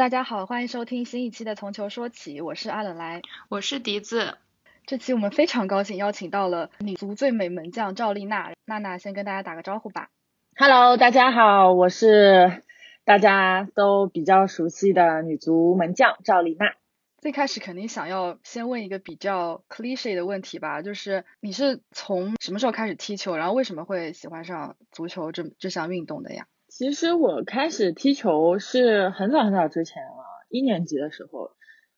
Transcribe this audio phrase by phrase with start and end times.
[0.00, 3.20] 大家好，欢迎收听新一期的《从球说起》，我是阿冷来，
[3.50, 4.38] 我是笛子。
[4.86, 10.08] 这期我们非常高兴邀请到了女足最美门将赵丽娜，娜娜先跟大家打个招呼吧。
[10.56, 12.62] Hello，大家好，我是
[13.04, 16.72] 大家都比较熟悉的女足门将赵丽娜。
[17.18, 26.46] 最开始肯定想要先问一个比较 cliche 的问题吧，就是你是从什么时候开始踢球，然后为什么会喜欢上足球这这项运动的呀？
[26.80, 31.50] 其实我开始踢球是很早很早之前了，一年级的时候，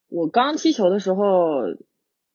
[0.08, 1.22] 我刚踢球的时候，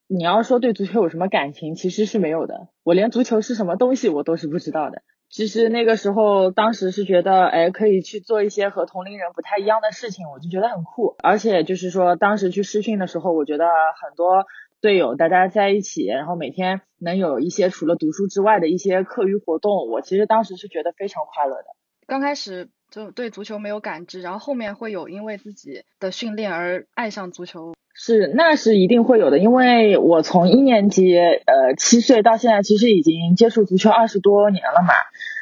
[0.08, 5.02] 你要说对足球有什么感情，其实是没有的，我连足球是什么东西我都是不知道的。
[5.30, 11.18] 其实那个时候，当时是觉得，哎，可以去做一些和同龄人不太一样的事情，我就觉得很酷。
[11.22, 13.66] 而且就是说，当时去试训的时候，我觉得
[14.02, 14.46] 很多
[14.80, 21.66] 队友大家在一起，然后每天能有一些除了读书之外的一些课余活动，我其实当时是觉得非常快乐的。
[22.08, 27.74] 刚开始就对足球没有感知，然后后面会有因为自己的训练而爱上足球。
[27.94, 34.94] 是，那是一定会有的，因为我从一年级，呃，七岁到现在，其实已经接触足球二十多年了嘛，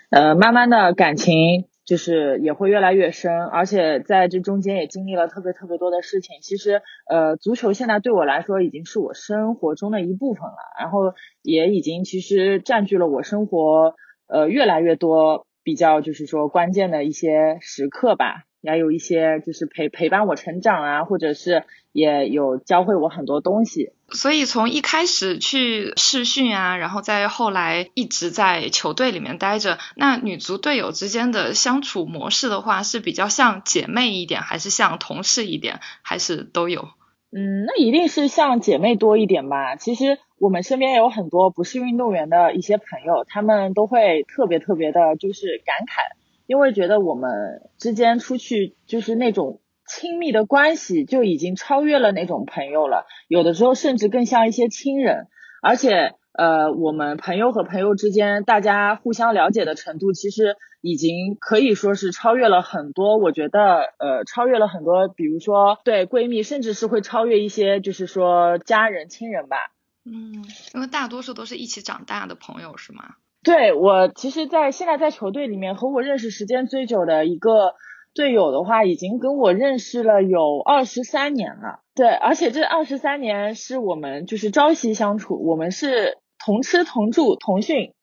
[0.09, 6.38] 呃，慢慢的感情就是也会越来越深，而且在这中间也经历了特别特别多的事情。
[6.41, 11.13] 其实，呃，足球现在对我来说已经是我生活中的一部分了，然后
[11.44, 13.94] 也已经其实占据了我生活，
[14.27, 18.45] 呃，越来越多比较就是说关键的一些时刻吧。
[18.61, 23.91] 也有一些就是陪陪伴我成长啊，或者是也有教会我很多东西。
[24.09, 36.89] 所以从一开始去试训啊，然后再后来一直在球队里面待着，那女足队友之间的相处模式的话，是比较像姐妹一点，还是像同事一点，还是都有？
[37.31, 39.75] 嗯，那一定是像姐妹多一点吧。
[39.75, 46.16] 其实我们身边有很多不是运动员的一些朋友，他们都会特别特别的，就是感慨。
[46.46, 47.31] 因为觉得我们
[47.78, 55.28] 之间出去就是那种亲密的关系就已经超越了那种朋友了，有的时候甚至更像一些亲人。
[55.62, 63.17] 而且，呃，我们朋友和朋友之间大家互相了解的程度，其实已经可以说是超越了很多。
[63.17, 69.57] 我觉得，呃，超越了很多，比如说对闺蜜，甚至是会超越一些，就是说家人、亲人吧。
[70.05, 73.16] 嗯，因为大多数都是一起长大的朋友，是吗？
[73.43, 77.73] 对我，其实，在现在在球队里面和我认识时间最久的一个
[78.13, 81.81] 队友的话，已经跟我认识了有二十三年了。
[81.93, 87.93] 对，而且这二十三年是我们就是朝夕相处，我们是同吃同住同训，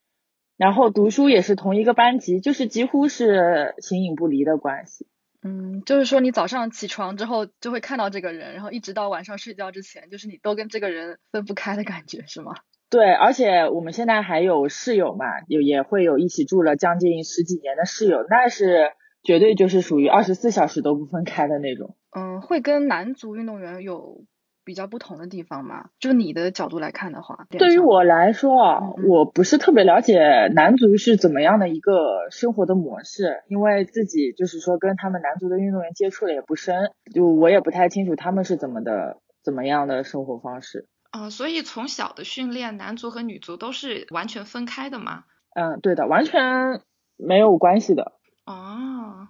[0.56, 5.06] 然后读书也是同一个班级，就是几乎是形影不离的关系。
[5.44, 12.54] 嗯，就是说你早上起床之后就会看到这个人，然后一直到晚上睡觉之前，就是你都跟这个人分不开的感觉，是吗？
[12.88, 18.92] 对，而且我们现在还有室友嘛，有也会有一起住了将近十几年的室友，那是
[19.22, 21.96] 绝对就是属于二十四小时都不分开的那种。
[22.14, 24.24] 嗯，会跟男足运动员有
[24.64, 25.90] 比较不同的地方吗？
[25.98, 30.18] 就你的角度来看的话，对于我来说啊，我不是特别了解
[30.54, 40.88] 男足是怎么样的一个生活的模式，因为自己就是说跟他们男足的运动员接触的也不深，就我也不太清楚他们是怎么的怎么样的生活方式。
[41.10, 45.24] 啊，所以从小的训练，男足和女足都是完全分开的吗？
[45.54, 46.80] 嗯，对的，完全
[47.18, 48.12] 没有关系的。
[48.46, 49.28] 哦，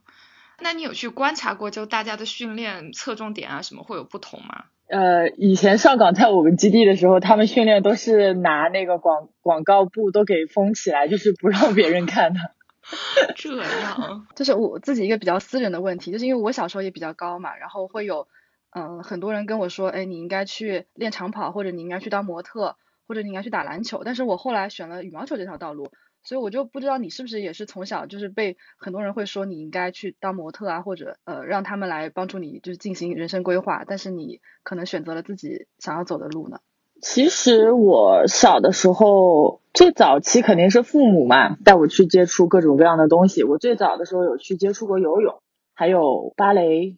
[0.60, 4.66] 那你有去观察过，就大家的训练侧重点啊什么会有不同吗？
[4.92, 12.41] 呃，以前上岗在我们基地的时候，他们训练都是拿那个广广告布都给封起来，就是不让别人看的。
[13.34, 18.28] 这样， 就是我自己一个比较私人的问题，就是因为我小时候也比较高嘛，然后会有。
[18.75, 22.76] 嗯，很多人跟我说，哎，你应该去练长跑，或者你应该去当模特，
[23.06, 24.02] 或者你应该去打篮球。
[24.02, 25.91] 但是我后来选了羽毛球这条道路，
[26.22, 36.58] 所以我就不知道你是不是也是从小就是被很多人会说你应该去当模特啊，或者呃让他们来帮助你就是进行人生规划，但是你可能选择了自己想要走的路呢？
[37.00, 43.42] 其实我小的时候最早期肯定是父母嘛带我去接触各种各样的东西。
[43.44, 45.42] 我最早的时候有去接触过游泳，
[45.75, 46.96] 还有芭蕾，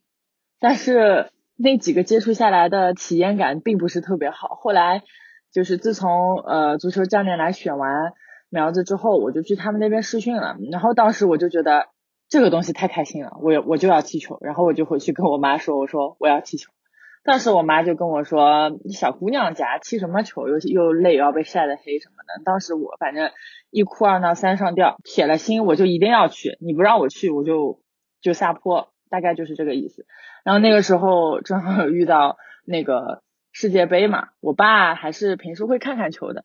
[0.60, 1.30] 但是。
[1.56, 4.48] 那几个接触下来的体验感并不是特别好。
[4.60, 5.04] 后来
[5.52, 8.12] 就是自从呃足球教练来选完
[8.54, 10.56] 苗子之后，我就去他们那边试训了。
[10.70, 11.88] 然后当时我就觉得
[12.28, 14.38] 这个东西太开心了，我我就要踢球。
[14.40, 16.70] 然后我就回去跟我妈说，我说我要踢球。
[17.24, 22.44] 当时我妈就跟我说，小姑娘家踢什么球，又又累，要被晒得黑什么的。
[22.44, 23.30] 当时我反正
[23.70, 26.56] 一哭二闹三上吊，铁了心我就一定要去。
[26.60, 27.80] 你不让我去，我就
[28.22, 28.88] 就下坡。
[29.10, 30.06] 大概就是这个意思，
[30.44, 32.36] 然后那个时候正好遇到
[32.66, 33.22] 那个
[33.52, 36.44] 世界杯嘛，我爸还是平时会看看球的，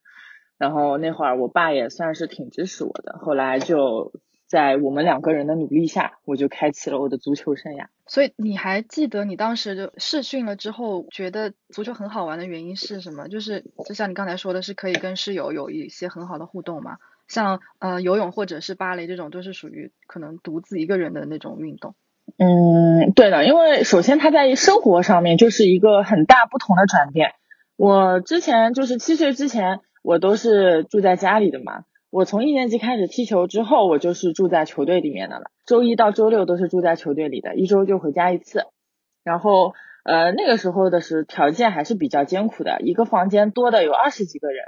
[0.59, 4.11] 然后那会儿我爸也算是挺支持我的，后来就
[4.45, 7.87] 在我们两个人的努力下，我就开启了我的足球生涯。
[8.05, 13.27] 所以你还记得你当时就试训了之后，觉得足球很好玩的原因是什么？
[13.29, 16.97] 就是就像你刚才说的，是可以跟室友有一些很好的互动嘛？
[17.27, 21.93] 像呃游泳或者是芭蕾这种，都是属于可能独自一个人的那种运动。
[22.37, 27.33] 嗯，对的，因为首先他在生活上面就是一个很大不同的转变。
[27.75, 31.83] 我之前就是七岁之前，我都是住在家里的嘛。
[32.09, 35.51] 我从一年级开始踢球之后，我就是住在球队里面的了。
[35.65, 38.65] 周一到周六都是住在球队里的，一周就回家一次。
[39.23, 39.73] 然后
[40.03, 44.65] 呃那个时候的是条件还是比较艰苦的，一个房间多的有二十几个人，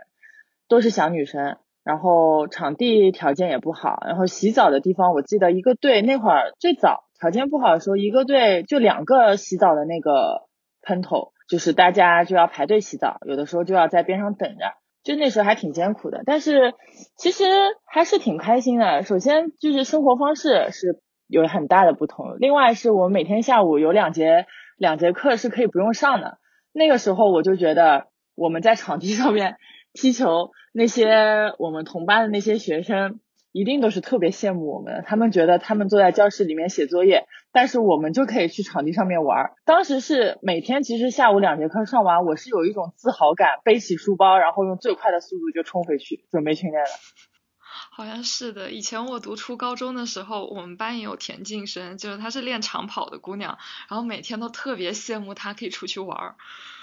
[0.67, 1.57] 都是小女生。
[1.83, 10.43] 然后场地条件也不好，然后洗澡的地方，我记得一个队那会儿最早条件不好的时候，一个队就两个洗澡的那个
[10.83, 16.73] 喷头，就是大家就要排队洗澡，有的时候就要在边上等着，就那时候还挺艰苦的，但是
[17.17, 17.45] 其实
[17.85, 19.03] 还是挺开心的。
[19.03, 24.45] 首先就是生活方式是有很大的不同，另外是我每天下午有两节
[24.77, 26.37] 两节课是可以不用上的，
[26.71, 29.57] 那个时候我就觉得我们在场地上面。
[29.93, 33.19] 踢球，那些我们同班的那些学生
[33.51, 39.51] 一定都是特别羡慕我们，他们觉得他们坐在教室里面写作业，但是我们就可以去场地上面玩。
[39.65, 46.89] 当时是每天其实下午两节课上完，我是有一种自豪感，背起书包，然后用最快的速度就冲回去准备训练了。
[47.93, 53.57] 好像是的，以前我读初高中的时候，我们班也有田径生，就是她是练长跑的姑娘，
[53.89, 56.35] 然后每天都特别羡慕她可以出去玩。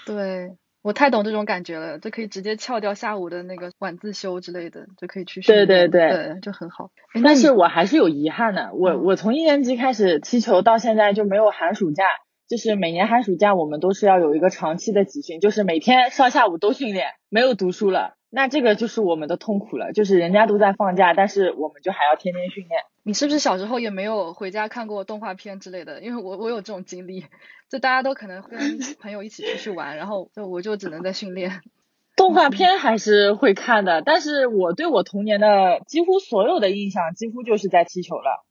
[0.05, 0.55] 对。
[0.81, 6.89] 我太懂这种感觉了，就可以直接翘掉下午的那个晚自修之类的，就可以去对对对，就很好。
[7.23, 12.05] 但是我还是有遗憾的，我我从一年级开始踢球到现在就没有寒暑假，
[12.47, 18.15] 就是每年寒暑假我们都是要有一个长期的集训，就是每天上下午都训练，没有读书了。
[18.31, 22.81] 那这个就是我们的痛苦了，就是人家都在放假，但是我们就还要天天训练。
[23.01, 25.99] 你是不是小时候也没有回家看过动画片之类的？
[26.01, 27.25] 因为我我有这种经历，
[27.69, 31.61] 就大家都可能跟朋友一起出去玩，然后就我就只能在训练。
[32.17, 38.45] 动画片还是会看的，但是我对我童年的几乎所有的印象，几乎就是在踢球了。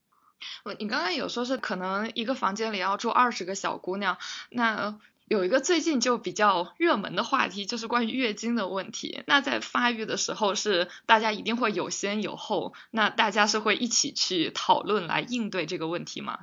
[0.65, 4.17] 我你刚刚有说是可能一个房间里要住二十个小姑娘，
[4.51, 4.99] 那。
[5.29, 9.25] 有一个最近就比较热门的话题，就是关于月经的问题。
[9.27, 16.39] 那在发育的时候，是大家一定会有先有后，那大家是会一起去讨论来应对这个问题吗？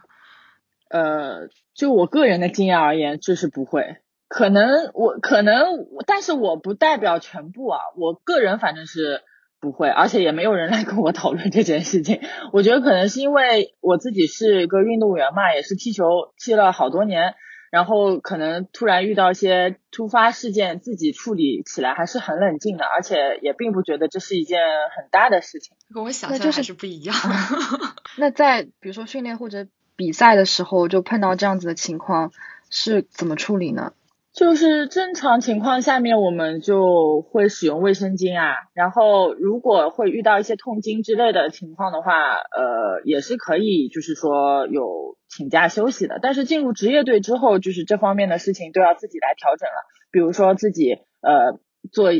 [0.89, 3.97] 呃，就我个人的经验而言，就是不会。
[4.27, 5.65] 可能我可能，
[6.07, 7.79] 但是我不代表全部啊。
[7.97, 9.21] 我个人反正是
[9.59, 12.21] 不会，而且也没有人来跟我讨论这件事情。
[12.51, 17.35] 我觉得可能是因为我自己是一个运动员嘛，也是踢球踢了好多年。
[17.71, 24.61] 然后可能突然遇到一些突发事件，自己处理起来还是很冷静的，而且也并不觉得这是一件
[24.95, 25.75] 很大的事情。
[25.93, 27.13] 跟我想象还是不一样。
[28.17, 32.31] 那在比如说训练或者比赛的时候，就碰到这样子的情况，
[32.69, 33.93] 是怎么处理呢？
[34.33, 38.53] 就是正常情况下面，我们就会使用卫生巾啊。
[38.73, 46.19] 然后如果会遇到一些痛经之类的情况的话，呃，也是可以，就是说有请假休息的。
[46.21, 49.75] 但是进入职业队之后，就是这方面的事情都要自己来调整了。
[50.11, 51.57] 比如说自己呃
[51.93, 52.11] 做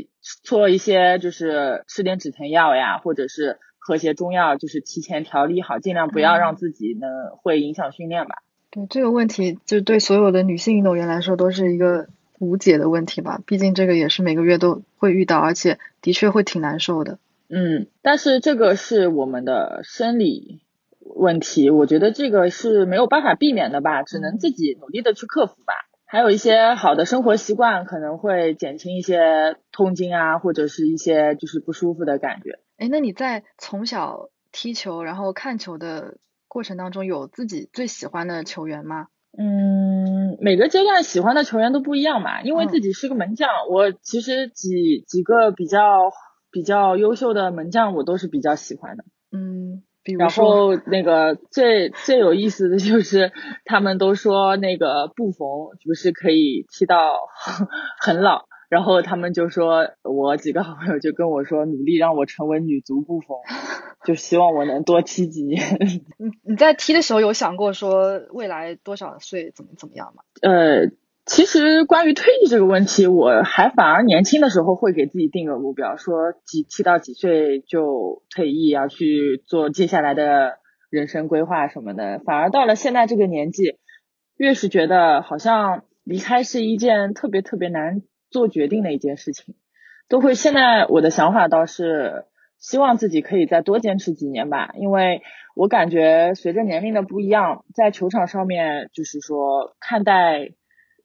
[0.42, 7.08] 做一些，就是吃点止疼药呀，或者是喝些中药，就是提前调理好，尽量不要让自己呢
[7.44, 8.38] 会影响训练吧。
[8.72, 12.08] 对这个问题，就对所有的女性运动员来说都是一个
[12.40, 13.40] 无解的问题吧。
[13.46, 17.20] 毕竟这个也是每个月都会遇到，而且的确会挺难受的。
[17.48, 20.62] 嗯，但是这个是我们的生理
[21.00, 25.74] 问题，我觉得这个是没有办法避免的吧，只能自己努力的去克服吧。
[26.08, 32.60] 还有一些好的生活习惯，可能会减轻一些痛经啊，或者是一些就是不舒服的感觉。
[32.78, 36.18] 哎，那你在从小踢球，然后看球的？
[36.48, 39.08] 过程当中有自己最喜欢的球员吗？
[39.38, 42.44] 嗯，每个阶段喜欢的球员都不一样嘛。
[42.44, 46.14] 因为自己是个门将，我其实几几个比较
[46.52, 49.04] 比较优秀的门将，我都是比较喜欢的。
[49.34, 49.84] 嗯，
[50.18, 53.34] 然后那个最最有意思的就是，
[53.66, 55.48] 他们都说那个布冯
[55.86, 57.20] 不是可以踢到
[58.00, 58.46] 很老。
[58.76, 63.38] 然后他们就说，我几个好朋友就跟我说，努力让我成为女足布冯，
[64.06, 65.64] 就希望我能多踢几年。
[66.20, 70.24] 你你在踢的时候有想过说未来多少岁怎么怎么样吗？
[70.42, 70.92] 呃，
[71.26, 80.58] 其实关于退役这个问题，我还反而年轻的时候会给自己定个目标，说几踢到几岁就退役，要去做接下来的
[80.90, 82.20] 人生规划什么的。
[82.26, 83.78] 反而到了现在这个年纪，
[84.36, 88.02] 越是觉得好像离开是一件特别特别难。
[88.36, 89.56] 做决定的一件事情，
[90.10, 90.36] 都会。
[90.36, 92.26] 现在我的想法倒是，
[92.58, 95.22] 希望自己可以再多坚持几年吧，因为
[95.56, 100.50] 我感觉随着年龄的不一样，在球场上面就是说看待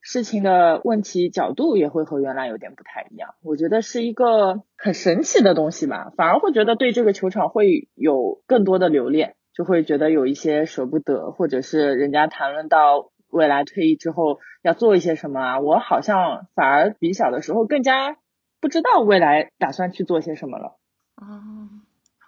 [0.00, 3.34] 事情的问题角度也会和原来有点不太一样。
[3.44, 18.16] 我觉得是一个很神奇的东西吧，反而会觉得对这个球场会有更多的留恋，就会觉得有一些舍不得，或者是人家谈论到未来退役之后要做一些什么啊，我好像反而比小的时候更加
[18.60, 20.76] 不知道未来打算去做些什么了。
[21.16, 21.68] 哦，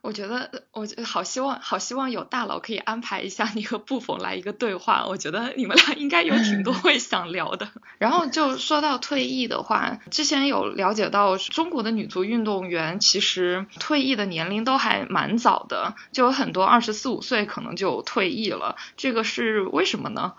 [0.02, 5.06] 我觉得，我觉得好希望，好希望有大佬可以安排一下你和布冯来一个对话。
[5.06, 7.68] 我觉得你们俩应该有挺多会想聊的。
[7.98, 18.76] 然后就说到退役的话，之前有了解到中国的女足运动员其实退役的年龄都还蛮早的，就有很多二十四五岁可能就退役了。
[18.96, 20.34] 这个是为什么呢？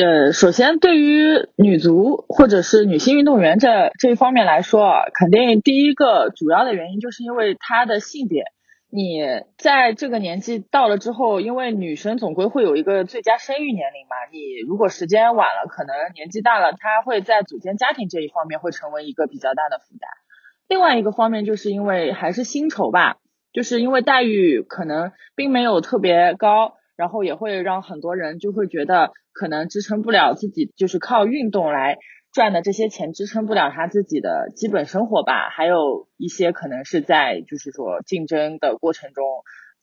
[0.00, 8.44] 呃，首先对于女足或者是女性运动员这这一方面来说，肯定第一个主要的原因就是因为她的性别。
[8.90, 9.20] 你
[9.58, 14.38] 在这个年纪到了之后，因为女生总归会有一个最佳生育年龄嘛，你
[14.68, 20.08] 如果时间晚了，可能年纪大了，她会在组建家庭这一方面会成为一个比较大的负担。
[20.68, 23.16] 另外一个方面就是因为还是薪酬吧，
[23.52, 26.74] 就是因为待遇可能并没有特别高。
[26.96, 31.98] 然后也会让很多人就会觉得可能支撑不了自己，就是靠运动来
[32.32, 35.48] 赚的这些钱支撑不了他自己的基本生活吧。
[35.50, 39.24] 还有一些可能是在就是说竞争的过程中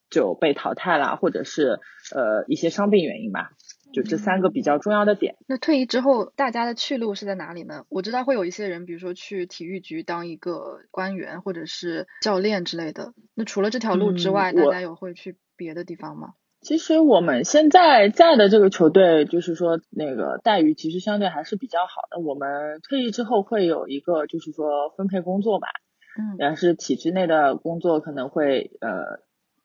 [0.10, 1.80] 就被淘汰了，或者是
[2.13, 3.51] 呃一些伤病原因吧。
[3.94, 5.36] 就这三个比较重要的点。
[5.50, 7.84] 那退役之后，大家的去路是在哪里呢？
[7.89, 13.13] 我知道会有一些人，比如说去体育局当一个官员，或者是教练之类的。
[13.36, 16.30] 那除了这条路之外，大家有会去别的地方吗？
[16.62, 22.20] 其实我们现在在的这个球队，就是说那个待遇其实相对还是比较好的。
[22.20, 25.68] 我们退役之后会有一个就是说分配工作吧，
[26.20, 29.24] 嗯，也是体制内的工作可能会呃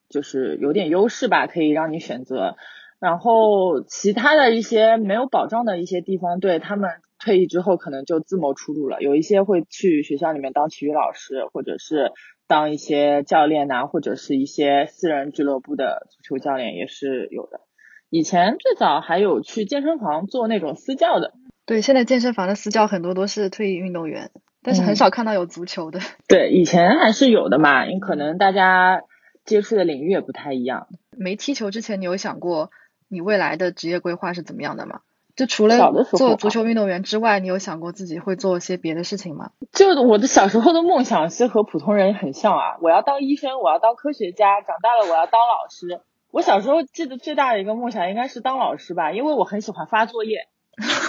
[0.08, 2.56] 就是有点优势吧，可以让你选择。
[2.98, 6.90] 然后其他的一些没有保障的一些地方，对他们
[7.22, 9.02] 退役之后可能就自谋出路了。
[9.02, 12.10] 有一些会去学校里面当体育老师，或者是。
[12.46, 17.60] 当一些教练呐，或者是一些私人俱乐部的足球教练也是有的。
[18.08, 21.34] 以前最早还有去健身房做那种私教的。
[21.64, 24.30] 对，现在健身房的私教很多都是退役运动员，
[24.62, 25.98] 但是很少看到有足球的。
[26.28, 29.02] 对，以前还是有的嘛，因为可能大家
[29.44, 30.86] 接触的领域也不太一样。
[31.10, 32.70] 没踢球之前，你有想过
[33.08, 35.00] 你未来的职业规划是怎么样的吗？
[35.36, 39.50] 就除了做足球运动员之外，你有想过自己会做一些别的事情吗？
[39.70, 46.00] 就我的小时候的梦想是和普通人很像啊，我要当医生，我要当科学家，长大了我要当老师。
[46.30, 50.48] 我小时候记得最大的一个梦想应该是当老师吧，因为我很喜欢发作业、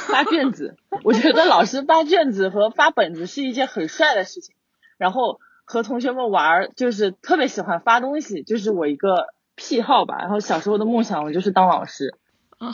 [0.10, 0.76] 发卷子。
[1.04, 4.56] 我觉得老师发卷子和发本子是一件很帅的事情，
[4.98, 10.18] 然后和同学们玩就是特别喜欢发东西，就是我一个癖好吧。
[10.20, 12.14] 然后小时候的梦想我就是当老师。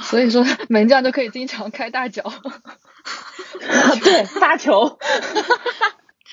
[0.02, 2.24] 所以说 门将就可以经常开大脚，
[4.04, 4.98] 对，发球，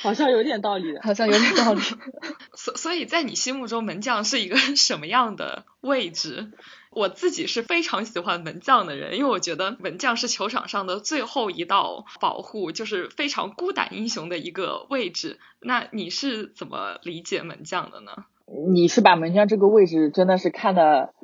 [0.02, 1.80] 好像有点道理的，好像有点道理。
[2.54, 6.52] 所所以，在你心目中，门将是一个什么样的位置？
[6.92, 15.38] 我自己是非常喜欢门将的人，因为我觉得门将是球场上的最后一道保护，就是非常孤胆英雄的一个位置。
[15.60, 18.24] 那你是怎么理解门将的呢？
[18.72, 21.14] 你是把门将这个位置真的是看的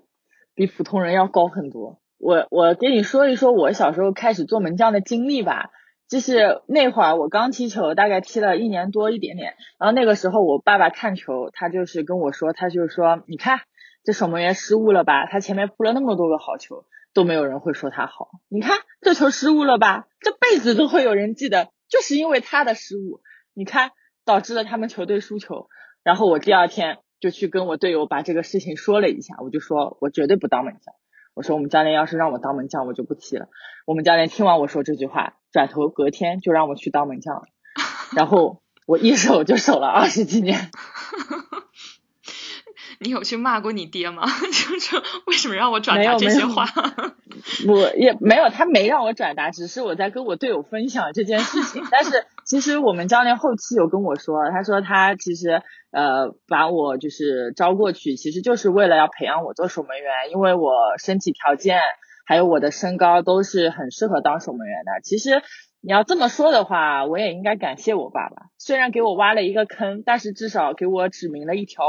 [0.54, 1.98] 比普通人要高很多。
[2.18, 5.70] 我我给你说一说我小时候开始做门将的经历吧，
[6.08, 13.60] 就是那会儿我刚踢球，大概踢了一年多一点点，然后那个时候我爸爸看球，他就是跟我说，他就说，你看
[14.04, 23.20] 这守门员失误了吧，他前面扑了那么多个好球，都没有人会说他好，你看这球失误了吧，这辈子都会有人记得，就是因为他的失误，
[23.52, 23.90] 你看
[24.24, 25.68] 导致了他们球队输球，
[26.02, 30.94] 然后我第二天就去跟我队友把这个事情说了一下，我就说我绝对不当门将。
[31.36, 33.50] 我说我们教练要是让我当门将，我就不踢了。
[33.84, 37.42] 我们教练听完我说这句话，转头隔天就让我去当门将了。
[38.16, 40.70] 然后我一守就守了二十几年。
[43.00, 44.22] 你有去骂过你爹吗？
[44.26, 46.64] 就是为什么让我转达这些话？
[47.68, 51.82] 我也没有，他没让我转达，只是我在跟我队友分享这件事情。
[51.90, 61.80] 但是 其实我们教练后期有跟我说，他说他其实呃把我就是招过去，其实就是为了要培养我做守门员，因为我身体条件
[62.24, 64.92] 还有我的身高都是很适合当守门员的。
[65.02, 65.42] 其实
[65.82, 71.84] 你要这么说的话，我也应该感谢我爸爸，虽然给我挖了一个坑，但是至少给我指明了一条。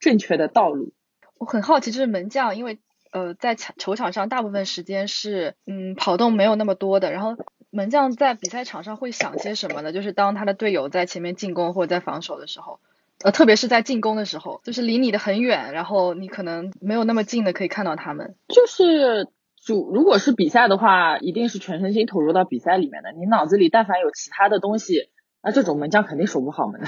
[0.00, 0.92] 正确的道路。
[1.38, 2.78] 我很好奇，就是门将，因为
[3.12, 7.36] 呃，在球球场上大部分时间是嗯跑动没有那么多的，然后
[7.70, 9.92] 门将在比赛场上会想些什么呢？
[9.92, 12.80] 就是当他的队友在前面进攻或者在防守的时候，
[13.22, 18.34] 呃，特别是在进攻的时候，就是离你的很远，然后你可能没有那么近的可以看到他们。
[18.48, 19.28] 就是
[19.62, 23.12] 主如果是比赛的话，一定是全身心投入到比赛里面的。
[23.12, 25.10] 你脑子里但凡有其他的东西，
[25.42, 26.86] 那这种门将肯定守不好门的。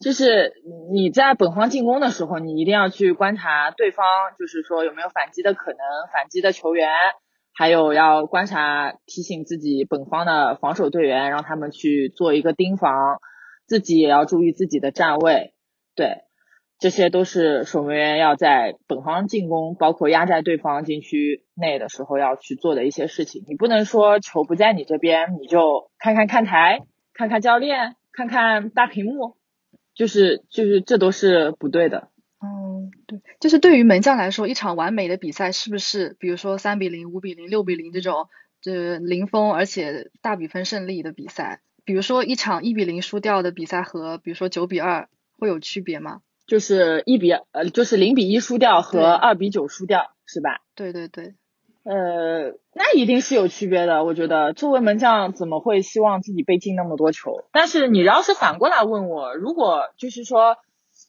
[0.00, 0.52] 就是
[0.92, 4.04] 你在本方进攻的时候，你一定要去观察对方，
[4.38, 5.78] 就是说有没有反击的可能，
[6.12, 6.90] 反击的球员，
[7.54, 13.18] 还有要观察提醒自己本方的防守队员，让他们去做一个盯防，
[13.66, 15.54] 自己也要注意自己的站位，
[15.94, 16.24] 对，
[16.78, 23.44] 这些都是守门员要在本方进攻，包括压在对方禁区内的时候要去做的一些事情。
[23.46, 26.80] 你不能说球不在你这边，你就看看看台，
[27.14, 29.36] 看看教练，看看大屏幕。
[29.94, 32.08] 就是就是这都是不对的。
[32.42, 38.28] 嗯，对，就是对于门将来说，一场完美的比赛是不是，比如说三比零、五比零、六比零这种，
[38.60, 45.08] 就是零封而且大比分胜利的比赛，比如说一场一比零输掉的比赛和比如说九比二
[45.38, 46.20] 会有区别吗？
[46.46, 50.60] 就是一比呃，就是零比一输掉和二比九输掉是吧？
[50.74, 51.34] 对对对。
[51.84, 54.04] 呃，那一定是有区别的。
[54.04, 57.44] 我觉得作为门将，怎么会希望自己被进那么多球？
[57.52, 60.56] 但是你要是反过来问我，如果就是说，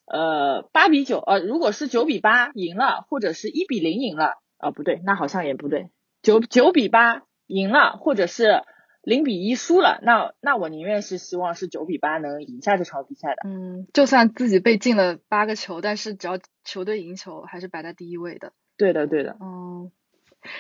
[0.06, 5.92] 呃，八比九，呃，如果是九比八赢了，或者是一比零赢了，啊，不对，那好像也不对，
[6.22, 8.62] 九九比八赢了，或者是
[9.02, 13.48] 零比一输了，那那我宁愿是希望是九比八能赢下这场比赛的。
[13.48, 18.52] 嗯，就算自己被进了八个球，但是只要球队赢球，还是摆在第一位的。
[18.78, 19.38] 对的，对的。
[19.40, 19.90] 嗯。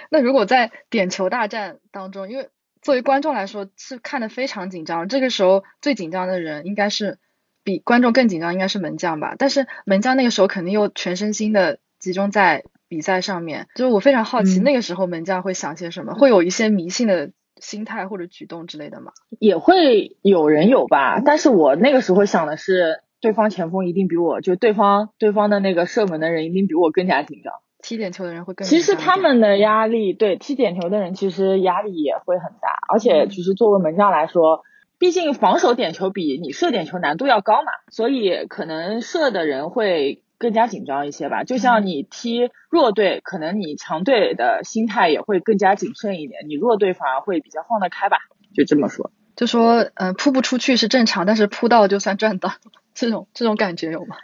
[0.10, 2.50] 那如果在点球大战当中，因为
[2.82, 7.20] 作为观众来说是看的非常紧张，这个时候最紧张的人应该是
[7.64, 9.36] 比观众更紧张，应该是门将吧？
[9.38, 19.12] 但是门将那个时候肯定又全身心的集中在比赛上面，就是我非常好奇那个时候门将会想些什么，会有一些迷信的心态或者举动之类的吗？
[19.40, 27.54] 也会有人有吧，但是我那个时候想的是，对方前锋一定比我就对方对方的那个射门的人一定比我更加紧张。
[27.86, 28.68] 踢点球的人会更。
[28.68, 34.64] 其实他们的压力，对踢点球的人其实压力也会很大，而且其实作为门将来说，
[34.98, 41.44] 毕竟防守点球比你射点球难度要高嘛，所以可能射的人会更加紧张一些吧。
[41.44, 48.18] 就像你踢弱队，可能你强队的心态也会更加谨慎一点，你弱队反而会比较放得开吧。
[48.56, 49.12] 就这么说。
[49.36, 52.54] 就说，嗯，扑不出去是正常，但是扑到就算赚到，
[52.96, 54.16] 这种这种感觉有吗？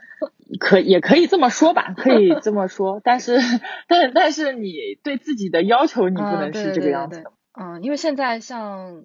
[0.60, 3.38] 可也可以这么说吧，可以这么说，但是
[3.88, 7.32] 但但是你对自己的要求你不能是这个样子的。
[7.54, 9.04] 嗯，因为现在像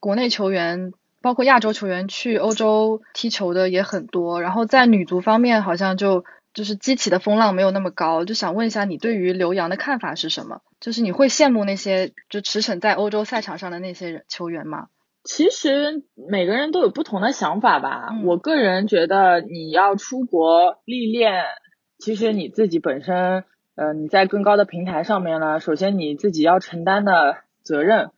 [0.00, 10.60] 国内球员，包括亚洲球员去欧洲踢球的也很多，然后在女足方面好像就就是激起的风浪没有那么高，就想问一下你对于刘洋的看法是什么？
[10.80, 14.88] 就是你会羡慕那些就驰骋在欧洲赛场上的那些人球员吗？
[15.24, 18.10] 其实每个人都有不同的想法吧。
[18.26, 21.44] 我个人觉得，你要出国历练，
[21.98, 28.10] 其实你自己本身，呃，你在更高的平台上面呢，首先你自己要承担的责任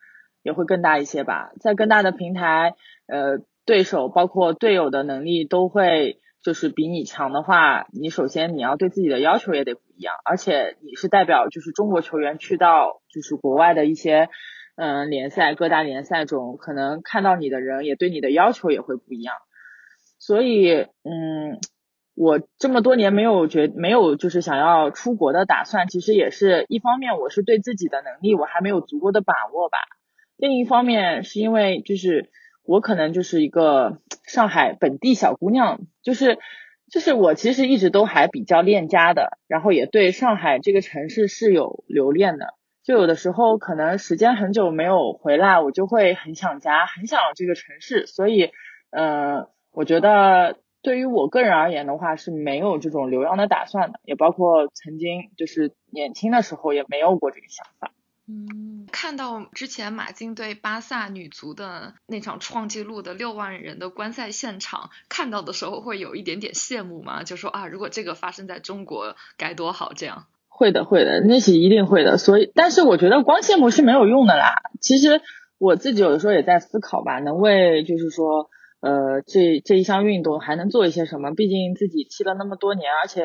[0.42, 1.53] 也会更大一些吧。
[1.61, 2.75] 在更大的平台，
[3.07, 14.29] 呃，对手包括队友的能力都会就是比你强的话，你首先你要对自己的要求也得不一样，而且你是代表就是中国球员去到就是国外的一些。
[14.77, 19.35] 嗯，联赛各大联赛中，可能看到你的人也对你的要求也会不一样，
[20.19, 21.59] 所以，嗯，
[22.15, 29.79] 我这么多年没有觉没有就是想要出国的打算，其实也是一方面，我是对自己的能力我还没有足够的把握吧，
[30.37, 32.31] 另一方面是因为就是
[32.62, 36.39] 我可能就是一个上海本地小姑娘，就是
[36.93, 42.55] 就是我其实一直都还比较恋家的，然后也对上海这个城市是有留恋的。
[42.87, 48.07] 就有的时候可能时间很久没有回来，我就会很想家，很想这个城市。
[48.07, 48.53] 所以，
[48.90, 57.90] 呃，我觉得对于我个人而言的话是没有这种留洋的打算的，也包括曾经就是年轻的时候也没有过这个想法。
[58.29, 67.25] 嗯，看到之前马竞对巴萨女足的那场创纪录的六万人的观赛现场，看到的时候会有一点点羡慕吗？
[67.25, 70.27] 就说啊，如果这个发生在中国该多好，这样。
[70.57, 72.16] 会的，会的，那是一定会的。
[72.16, 74.55] 所以，但是我觉得光羡慕是没有用的啦。
[74.81, 75.21] 其实
[75.59, 78.49] 我自己有的时候也在思考吧，能为就是说，
[78.81, 81.33] 呃，这这一项运动还能做一些什么？
[81.35, 83.23] 毕竟自己踢了那么多年，而且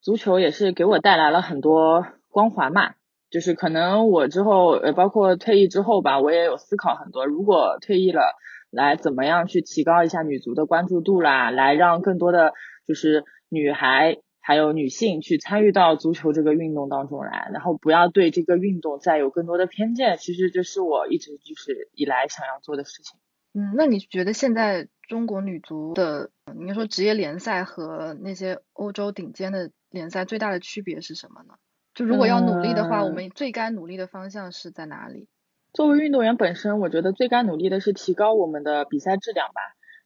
[0.00, 2.92] 足球也是给我带来了很多光环嘛。
[3.28, 7.26] 就是可能我之后，呃，包括退役之后吧，我也有思考很多。
[7.26, 8.22] 如果退役了，
[8.70, 11.50] 来怎么样去提高一下女足的关注度啦？
[11.50, 12.52] 来让更多的
[12.86, 14.18] 就是女孩。
[14.40, 23.18] 还有女性去参与到足球这个运动当中来，然后不要对这个运动再有更多的偏见，其实这是我一直就是以来想要做的事情。
[23.54, 31.54] 嗯，那你觉得现在中国女足的，应该说职业联赛和那些欧洲顶尖的联赛最大的区别是什么呢？
[31.94, 35.28] 就如果要努力的话，我们最该努力的方向是在哪里？
[35.72, 39.60] 作为运动员本身，我觉得最该努力的是提高我们的比赛质量吧，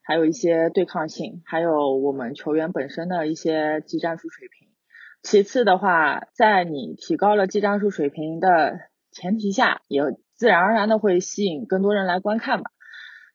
[0.05, 4.69] 还有一些对抗性，还有我们球员本身的一些技战术水平。
[5.23, 8.81] 其次的话，在你提高了技战术水平的
[9.13, 10.03] 前提下，也
[10.35, 12.71] 自然而然的会吸引更多人来观看吧。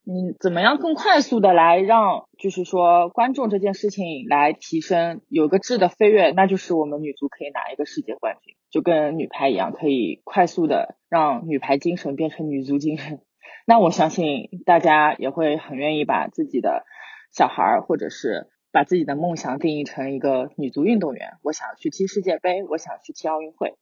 [0.04, 13.20] 你怎么样更快速的来让，就是说观众这件事情来提升，有个质的飞跃，那就是我们女足可以拿一个世界冠军，就跟女排一样，可以快速的让女排精神变成女足精神。
[13.66, 16.86] 那我相信大家也会很愿意把自己的
[17.32, 21.34] 小孩儿，或者是把自己的梦想定义成一个女足运动员。
[21.44, 23.76] 我想去踢世界杯，我想去踢奥运会。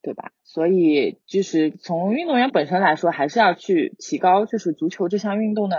[0.00, 0.30] 对吧？
[0.44, 5.76] 所以就是从运动员本身来说，还是要去提高就是足球这项运动的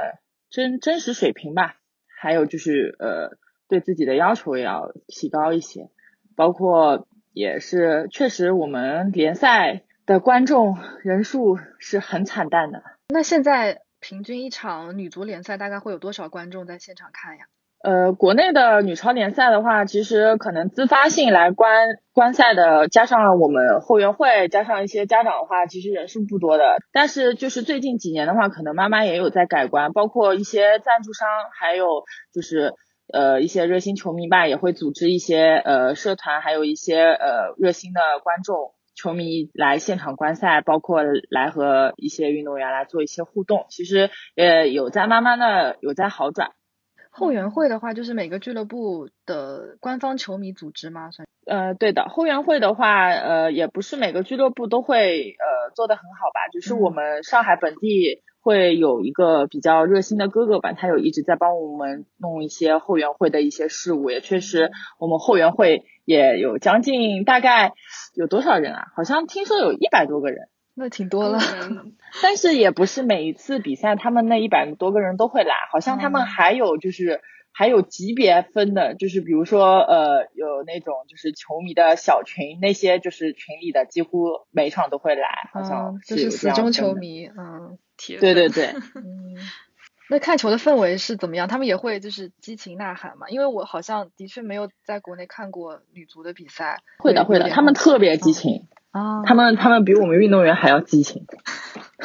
[0.50, 1.78] 真真实水平吧。
[2.20, 3.38] 还有就是呃，
[3.70, 5.90] 对自己的要求也要提高一些。
[6.36, 12.84] 包括也是确实我们联赛的观众人数是很惨淡的。
[13.12, 17.46] 那现在平均一场女足联赛大概会有多少观众在现场看呀？
[17.82, 26.76] 呃，国内的女超联赛的话，其实可能自发性来观观赛的，加上我们后援会，加上一些家长的话，其实人数不多的。
[26.92, 32.74] 但是就是最近几年的话，可能妈妈也有在改观，包括一些赞助商，还有就是
[33.12, 43.66] 呃一些热心球迷吧，也会组织一些呃社团，还有一些呃热心的观众球迷来现场观赛，包括来和一些运动员来做一些互动。
[43.70, 46.52] 其实呃有在慢慢的有在好转。
[47.12, 51.10] 后援会的话，就是每个俱乐部的官方球迷组织吗？
[51.12, 52.06] 算呃，对的。
[52.06, 56.48] 后援会的话，呃，也不是每个俱乐部都会呃做得很好吧。
[56.54, 64.12] 就是我们上海本地会有一个比较热心的哥哥吧，他有一直在帮我们弄一些后援会的一些事务。
[64.12, 67.74] 也确实，我们后援会也有将近大概
[68.16, 68.88] 有多少人啊？
[68.96, 70.50] 好像听说有一百多个人。
[70.74, 71.40] 那挺多了，
[72.24, 87.78] 但是也不是每一次比赛他们那一百多个人都会来，好像他们还有就是还有级别分的，就是比如说呃有那种就是球迷的小群，那些就是群里的几乎每场都会来，好像就是死忠球迷，嗯，
[88.18, 89.36] 对对对， 嗯，
[90.10, 91.48] 那看球的氛围是怎么样？
[91.48, 93.30] 他们也会就是激情呐喊嘛？
[93.30, 98.68] 因为我好像的确没有在国内看过女足的比赛，会的会的，他们特别激情。
[98.92, 101.28] 啊，他们他们比我们运动员还要激情。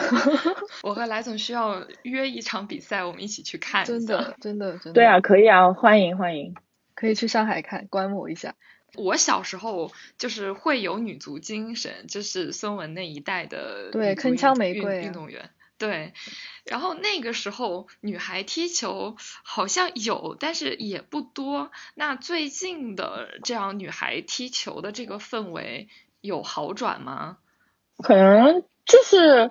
[0.85, 3.87] 我和来总需要约一场比赛，我们一起去看。
[3.87, 4.93] 真的，真的，真的。
[4.93, 6.55] 对啊，可以啊，欢迎欢迎，
[6.95, 8.55] 可以去上海看观摩一下。
[8.97, 15.49] 我小时候就是会有女足精神，就是孙雯那一代的对铿锵玫瑰运动员。
[15.87, 16.15] 对，
[16.65, 21.71] 然后那个时候女孩踢球好像有，但是也不多。
[21.95, 25.89] 那最近的这样女孩踢球的这个氛围。
[26.25, 27.37] 有好转吗？
[27.99, 29.51] 可能就是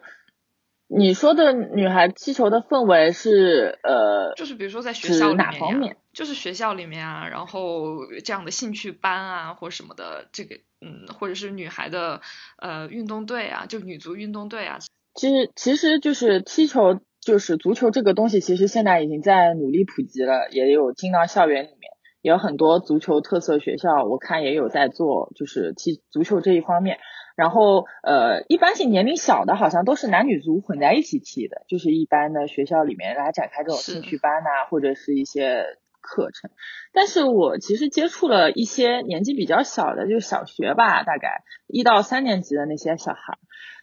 [0.88, 5.98] 你说的女孩踢球的氛围是呃，就是比如说在学校哪方面？
[6.13, 12.22] 就是学校里面啊，然后这样的兴趣班啊或什么的，这个嗯，或者是女孩的
[12.58, 14.80] 呃运动队啊，就女足运动队啊。
[15.13, 21.91] 其实其实就是踢球，就是足球这个东西，其实现在已经在努力普及了，也有进到校园里面。
[22.21, 26.99] 也有很多足球特色学校，我看也有在做，就是踢足球这一方面。
[27.36, 35.65] 然后，呃，一般性年龄小的，好像都是男女足混在一起踢的，就是一般的学校里面来展开这种兴趣班呐，或者是一些
[35.99, 36.49] 课程。
[36.93, 43.38] 但是我其实接触了一些年纪比较小的，就是小学吧，大概一到三年级的那些小孩，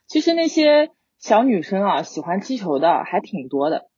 [0.06, 0.88] 其实那些
[1.20, 3.88] 小女生啊，喜欢踢球的还挺多的，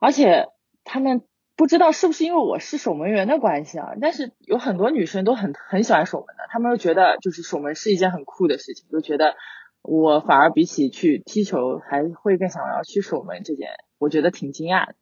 [0.00, 0.48] 而且
[0.82, 1.22] 他们。
[1.56, 3.88] 不知道是不是因为我是守门员的关系啊？
[4.00, 9.34] 但是有很多女生都很很喜欢守门的，她们又觉得就是守门是一件很酷的事情，就觉得
[9.82, 14.94] 我反而比起去踢球还会更想要去守门这件，我觉得挺惊讶的。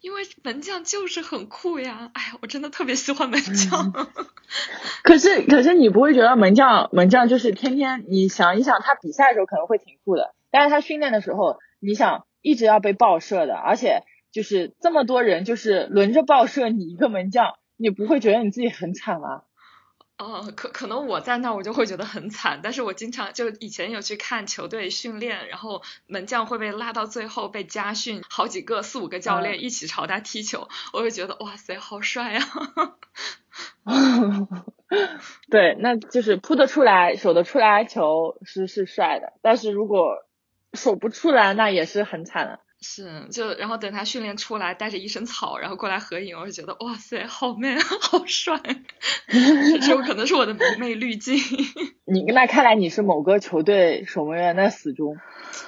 [0.00, 2.12] 因为门将就是很酷呀！
[2.14, 3.92] 哎呀，我真的特别喜欢门将。
[5.02, 14.04] 可是可是你不会觉得门将门将就是天天你想一想他比赛的时候可能会挺酷的，但是他训练的时候你想一直要被爆射的，而且。
[14.32, 19.42] 就是这么多人，就是轮着爆射你一个门将，你不会觉得你自己很惨吗？
[20.16, 32.42] 哦，可可能我在那我就会觉得很惨，但是我经常就以前有去看球队训练，然后门将会被拉到最后被加训，好几个四五个教练一起朝他踢球，我会觉得哇塞，好帅啊！
[35.50, 40.24] 对，那就是扑得出来、守得出来球是是帅的，但是如果
[40.72, 42.60] 守不出来，那也是很惨的。
[42.84, 48.60] 是，就然后等他训练出来，带着一身草，然后过来合影，我就觉得哇塞，好 man， 好帅，
[49.80, 51.36] 这可能是我的迷妹滤镜。
[52.04, 55.16] 你那看来你是某个球队守门员的死忠。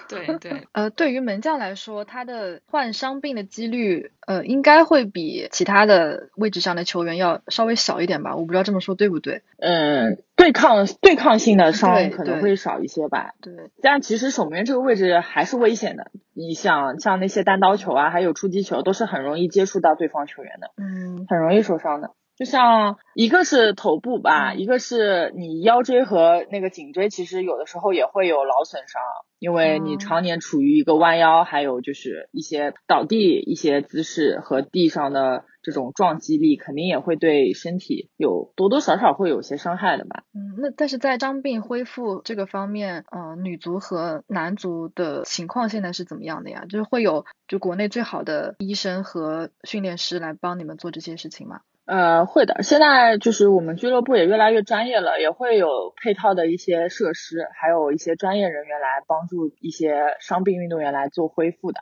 [0.09, 8.37] 对对，呃，对于门将来说，他的患伤病的几率，呃，应该会比其他的位置上的球员要稍微小一点吧？
[8.37, 9.43] 我不知道这么说对不对？
[9.59, 13.33] 嗯，对抗对抗性的伤可能会少一些吧。
[13.41, 16.11] 对，但其实守门员这个位置还是危险的。
[16.33, 22.11] 你想，像那些单刀球啊，还有出击球，都是很容易接触到对方球员的，嗯，很容易受伤的。
[22.37, 29.01] 就像一个是头部吧，一个是你腰椎和那个颈椎，其实有的时候也会有劳损伤，
[29.39, 40.25] 因为你常年处于一个弯腰，还有就是一些倒地一些姿势和地上的这种撞击力，肯定也会对身体有多多少少会有些伤害的吧。
[40.35, 46.65] 嗯，那但是在伤病恢复这个方面，嗯，女足和男足的情况现在是怎么样的呀？
[46.69, 51.61] 就是会有就国内最好的医生和训练师来帮你们做这些事情吗？
[51.87, 52.63] 呃，会的。
[52.63, 61.81] 现在就是我们俱乐部也越来越专业了，也会有配套的一些设施，还有一些专业人员来帮助一些伤病运动员来做恢复的。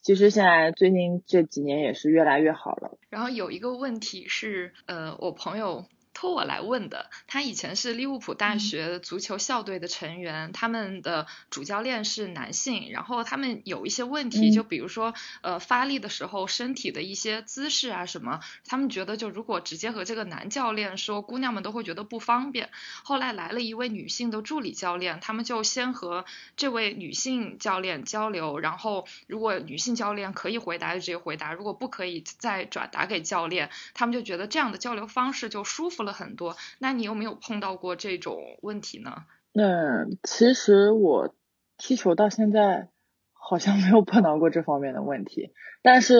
[0.00, 2.96] 其实现在最近这几年也是越来越好了。
[3.10, 5.84] 然后有一个问题是，呃，我朋友。
[6.16, 22.70] 托我来问的，他以前是利物浦大学足球校队的成员，他们的主教练是男性，然后他们有一些问题，就比如说呃发力的时候身体的一些姿势啊什么，他们觉得就如果直接和这个男教练说，姑娘们都会觉得不方便。
[23.04, 26.24] 后来来了一位女性的助理教练，他们就先和
[26.56, 36.05] 这位女性教练交流，然后如果女性教练可以回答就直接回答，如果不可以再转达给教练，他们就觉得这样的交流方式就舒服了。
[36.06, 39.24] 了很多，那你有没有碰到过这种问题呢？
[39.52, 41.34] 嗯，其实我
[41.76, 42.88] 踢球到现在
[43.32, 45.52] 好像没有碰到过这方面的问题。
[45.82, 46.16] 但是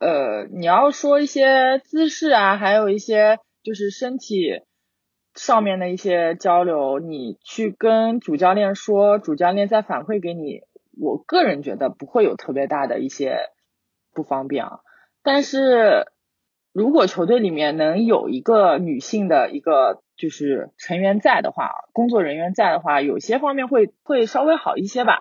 [0.00, 4.62] 呃，你要说一些姿势啊，还有一些就是身体
[5.34, 10.62] 上面的一些交流，你去跟主教练说，主教练再反馈给你，
[10.98, 13.50] 我个人觉得不会有特别大的一些
[14.14, 14.80] 不方便啊。
[15.22, 16.06] 但是。
[16.74, 25.20] 如果球队里面能有一个女性的一个就是成员在的话，工作人员在的话，有些方面会会稍微好一些吧。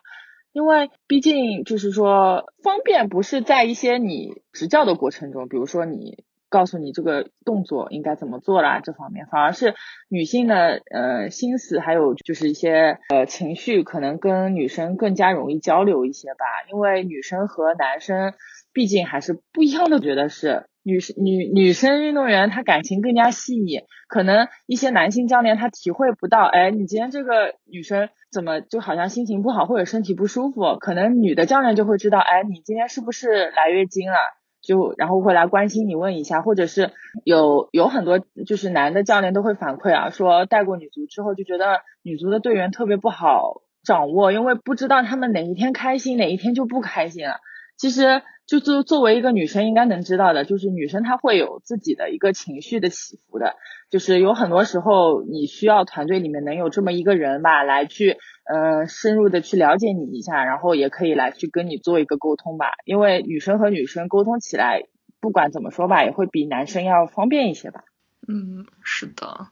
[0.51, 9.75] 因为毕竟就是说方便不是在一些你执教的过程中，比如说你告诉你这个动作应该怎么做啦这方面，反而是
[10.09, 16.45] 女性的呃心思还有就是一些呃情绪可能跟女生更加容易交流一些吧。
[16.71, 18.33] 因为女生和男生
[18.73, 20.65] 毕竟还是不一样的，觉得是。
[20.83, 34.17] 女生女女生运动员她感情更加细腻，可能一些男性教练他体会不到，哎，你今天这个女生怎么就好像心情不好或者身体不舒服，可能女的教练就会知道，哎，你今天是不是来月经了？
[34.61, 36.91] 就然后会来关心你问一下，或者是
[37.23, 47.37] 有有很多就是男的教练都会反馈啊，说带过女足之后就觉得女足的队员特别不好掌握，因为不知道他们哪一天开心哪一天就不开心了。
[47.77, 48.21] 其实。
[48.45, 53.55] 就作作为一个女生应该能知道的，就是女生她会有自己的一个情绪的起伏的，
[53.89, 64.83] 就是有很多时候你需要团队里面能有这么一个人吧，来去呃深入的去了解你一下，然后也可以来去跟你做一个沟通吧，因为女生和女生沟通起来，
[65.21, 67.85] 不管怎么说吧，也会比男生要方便一些吧。
[68.27, 69.47] 嗯，是的。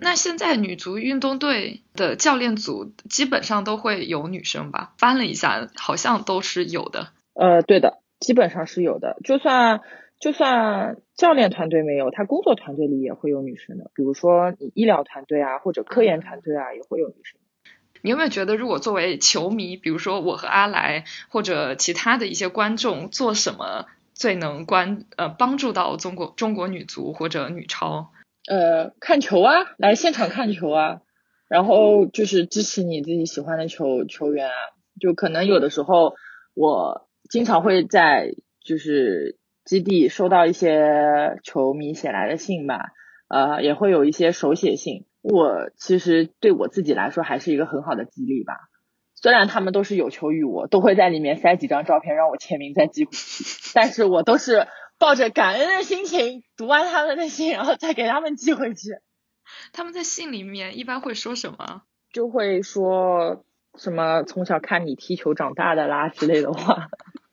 [0.00, 4.94] 那现在女足运动队的教练组基本上都会有女生吧？
[4.98, 7.08] 翻了一下，好像都是有的。
[7.34, 7.98] 呃，对的。
[8.18, 9.82] 基本上是有的，就算
[10.18, 17.38] 就算教练团队没有，他工作团队里也会有女生的，比如说你医疗团队啊，或者科研团队啊，也会有女生。
[18.00, 28.12] 你有没有觉得，如果作为球迷，比如说我和阿来或者其他的一些观众，做什么最能关呃帮助到中国中国女足或者女超？
[28.48, 31.00] 呃，看球啊，来现场看球啊，
[31.48, 34.54] 然后就是支持你自己喜欢的球球员啊，
[34.98, 36.14] 就可能有的时候
[36.54, 37.05] 我。
[37.30, 38.34] 经常会在
[38.64, 42.90] 就是基地收到一些球迷写来的信吧，
[43.28, 45.06] 呃，也会有一些手写信。
[45.22, 48.54] 我其实对我自己来说还是一个很好的激励吧。
[49.14, 58.90] 虽然他们都是有求于我，都会在里面塞几张照片让我签名再寄回去，但是我都是抱着感恩的心情读完他们的信，然后再给他们寄回去。
[59.72, 61.82] 他们在信里面一般会说什么？
[62.12, 63.44] 就会说
[63.76, 66.88] 什么从小看你踢球长大的啦之类的话。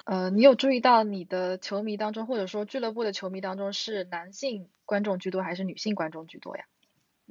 [0.05, 6.63] 呃，你有注意到你的球迷当中，或者说俱乐部的球迷当中，是男性观众居多还是女性观众居多呀？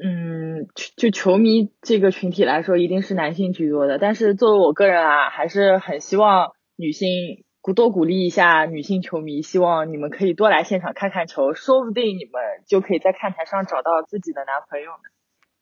[0.02, 3.98] 嗯，就球迷这个群体来说，一定是男性居多的。
[3.98, 15.10] 但是作为我个人啊，还是很希望女性鼓多鼓励一下女性球迷，希望你们可以多来现场看看球，说不定你们就可以在看台上找到自己的男朋友呢。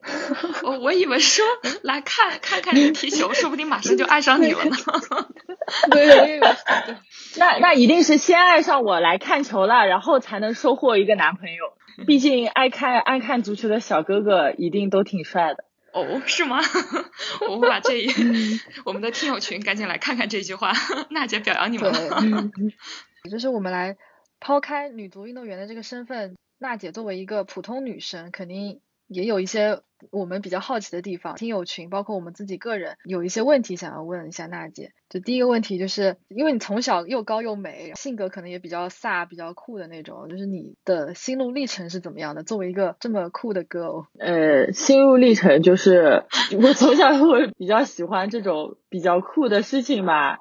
[0.65, 1.45] 我我以为说
[1.83, 4.77] 来看看看你踢球，说不定马上就爱上你了呢。
[5.91, 6.41] 对对对，
[7.37, 11.65] 那那一定是先爱上我来看球了，然后才能收获一个男朋友。
[12.07, 15.65] 毕竟爱看爱看足球的小哥哥一定都挺帅的。
[15.93, 16.61] 哦，是吗？
[17.49, 18.09] 我们把这一
[18.85, 20.73] 我们的听友群赶紧来看看这句话，
[21.11, 22.23] 娜姐表扬你们了。
[23.31, 23.97] 就是我们来
[24.39, 28.81] 抛开女足运动员的这个身份，娜姐作为一个普通女生，肯定
[29.11, 29.83] 也有一些。
[30.13, 34.93] 我们比较好奇的地方，听友群包括我们自己个人有一些问题想要问一下娜姐。
[35.11, 42.45] 就第一个问题，就是因为你从小又高又美，性格可能也比较飒、比较酷的那种，就是你的心路历程是怎么样的？
[42.45, 46.25] 作为一个这么酷的 girl，呃，心路历程就是
[46.59, 50.39] 我从小会比较喜欢这种比较酷的事情吧。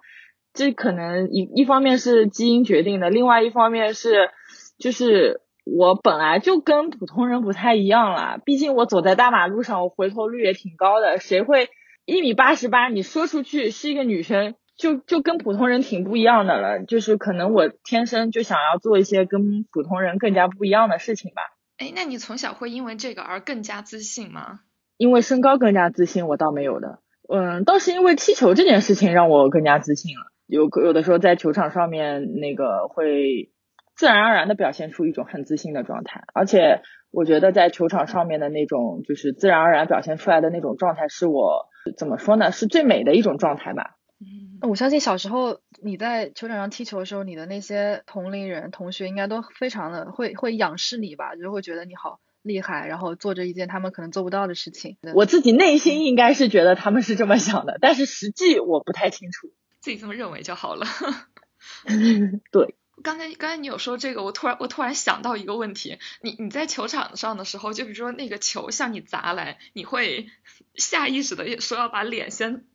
[0.53, 4.29] 这可能一一方面是基因决定的，另外一方面是
[4.77, 5.41] 就是。
[5.65, 11.19] 我本来就跟普通人不太一样啦，毕竟我走在大马路上，我回头率也挺高的。
[11.19, 11.69] 谁会
[12.05, 12.87] 一米八十八？
[12.87, 16.83] 你说出去是一个女生，就就跟普通人挺不一样的了。
[16.85, 21.41] 就是可能我天生就想要做一些跟普通人更加不一样的事情吧。
[21.77, 24.61] 哎，那你从小会因为这个而更加自信吗？
[24.97, 26.99] 因为身高更加自信，我倒没有的。
[27.31, 30.31] 嗯，倒是因为踢球这件事情让我更加自信了。
[30.47, 33.51] 有有的时候在球场上面那个会。
[33.99, 36.81] 自然而然的表现出一种很自信的状态，而且
[37.11, 41.65] 我觉得在球场上面的那种就是自然而然表现出来的那种状态，是我
[41.97, 42.53] 怎么说呢？
[42.53, 43.97] 是最美的一种状态吧。
[44.21, 54.95] 嗯，我相信小时候你在球场上踢球的时候，你的那些同龄人、同学应该都非常的会会仰视你吧，就会觉得你好厉害，然后做着一件他们可能做不到的事情。
[55.13, 59.49] 我自己内心应该是觉得他们是这么想的，但是实际我不太清楚。
[59.81, 60.85] 自己这么认为就好了。
[62.49, 62.75] 对。
[63.03, 70.27] 刚才刚才你有说这个，我突然我突然想到一个问题，你你在球场上的时候，就比如说那个球向你砸来，你会
[70.75, 72.65] 下意识的说要把脸先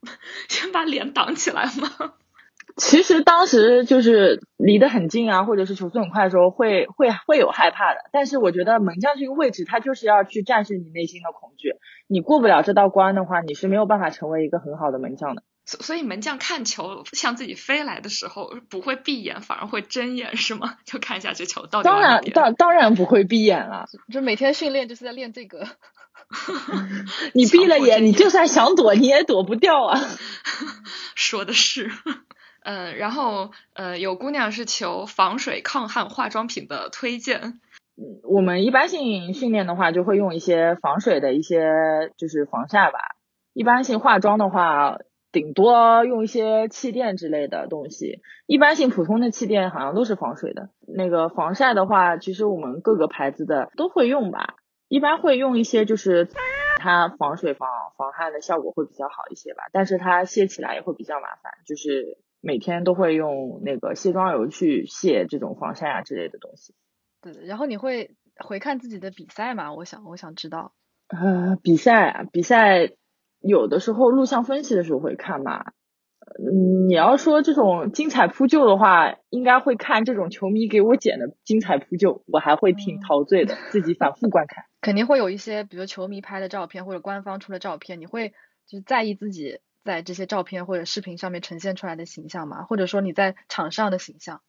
[0.48, 2.14] 先把脸挡起来吗？
[2.76, 8.00] 其实当时就是离得很近啊，或者是球速很快的时候，会会会有害怕的。
[8.10, 11.74] 但是我觉得门将这个位置，他就是要去战胜你内心的恐惧。
[12.08, 15.44] 你过不了这道关的话，你是没有办法成为一个很好的门将的。
[15.66, 20.77] 所所以门将看球向自己飞来的时候，不会闭眼，反而会睁眼，是吗？
[20.85, 21.88] 就看一下这球到底。
[21.88, 23.87] 当然，当当然不会闭眼了。
[24.12, 25.66] 就每天训练就是在练这个。
[27.35, 29.98] 你闭了眼，你就算想躲，你也躲不掉啊。
[31.16, 31.90] 说的是，
[32.62, 37.61] 嗯，然后呃，有姑娘是求防水抗汗化妆品的推荐。
[38.22, 42.98] 我们一般性训练的话，就会用一些防水的一些就是防晒吧。
[43.55, 44.98] 一般性化妆的话。
[45.34, 50.70] 顶多用一些气垫之类的东西，一般性普通的气垫好像都是防水的。
[50.86, 54.54] 那个防晒的话，其实我们各个牌子的都会用吧，
[54.86, 56.28] 一般会用一些就是
[56.78, 57.68] 它防水防
[57.98, 66.76] 防汗的效果会比较好一些吧，但是它卸起来也会比较麻烦，就是每天都会用那个卸妆油去卸这种防晒啊之类的东西。
[67.20, 69.74] 对，然后你会回看自己的比赛吗？
[69.74, 70.72] 我想我想知道。
[71.08, 72.92] 呃，比赛啊，比赛。
[73.46, 75.64] 有的时候录像分析的时候会看嘛，
[76.38, 84.64] 嗯，你要说这种精彩扑救的话，应该会看这种球迷给我剪的精彩扑救，我还会挺陶醉的，自己反复观看。
[84.80, 88.30] 肯定会有一些，比如球迷拍的照片或者官方出的照片，你会
[88.66, 92.62] 就是在意自己在这些照片或者视频上面呈现出来的形象吗？
[92.62, 94.40] 或者说你在场上的形象？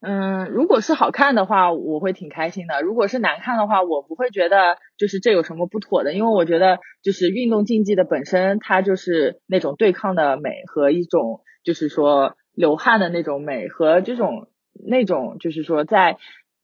[0.00, 16.16] 嗯，如果是好看的话，我会挺开心的；如果是难看的话，我不会觉得就是这有什么不妥的，因为我觉得就是运动竞技的本身，它就是那种对抗的美和一种就是说流汗的那种美和这种那种就是说在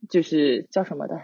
[0.08, 1.16] 就是叫什么的，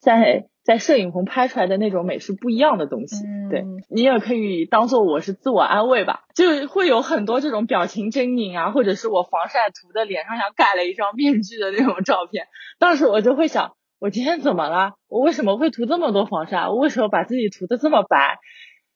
[0.00, 0.48] 在。
[0.68, 12.48] 在摄影棚拍出来的那种美是不一样的东西，对你也可以当做我是自我安慰吧，就会有很多这种表情狰狞啊，或者是我防晒涂的脸上像盖了一张面具的那种照片，
[12.78, 14.92] 当时我就会想，我今天怎么了？
[15.08, 16.68] 我为什么会涂这么多防晒？
[16.68, 18.36] 我为什么把自己涂的这么白？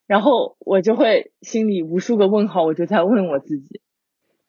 [0.07, 3.81] 然后我就会心里无数个问号，我就在问我自己。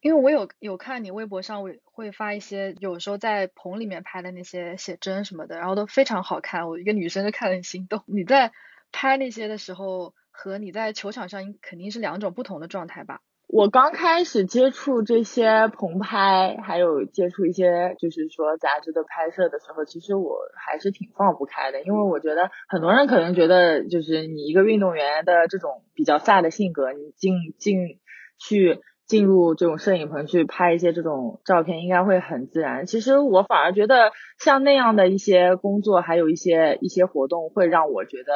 [0.03, 8.03] 因为我有有看你微博上会会发一些，有时候在棚里面拍的那些写真什么的，然后都非常好看，我一个女生就看得很心动。
[8.05, 8.51] 你在
[8.91, 13.21] 拍那些的时候，和你在球场上肯定是两种不同的状态吧？
[13.47, 28.01] 我刚开始接触这些棚拍，还有接触一些就是说杂志的拍摄的时候，其实我还是挺放不开的，因为我觉得很多人可能觉得，就是你一个运动员的这种比较飒的性格，你进进
[28.37, 28.81] 去。
[29.05, 32.85] 进入这种摄影棚去拍一些这种照片，应该会很自然。
[32.85, 38.33] 其实我反而觉得像那样的一些工作，还有一些一些活动，会让我觉得